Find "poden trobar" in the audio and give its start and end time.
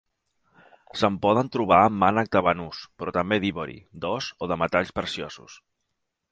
1.25-1.77